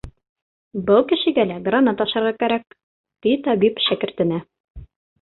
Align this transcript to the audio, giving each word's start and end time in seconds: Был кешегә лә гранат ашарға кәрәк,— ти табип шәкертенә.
Был 0.87 1.03
кешегә 1.11 1.45
лә 1.51 1.59
гранат 1.69 2.03
ашарға 2.07 2.33
кәрәк,— 2.41 2.77
ти 3.27 3.37
табип 3.49 3.87
шәкертенә. 3.91 4.45